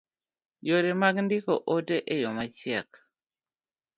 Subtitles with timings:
[0.67, 2.89] Yore mag ndiko ote e yo machiek